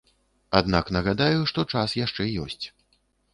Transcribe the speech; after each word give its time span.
Аднак 0.59 0.89
нагадаю, 0.97 1.37
што 1.51 1.67
час 1.75 1.95
яшчэ 2.05 2.27
ёсць. 2.47 2.61